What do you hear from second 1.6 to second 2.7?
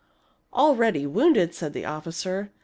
the officer.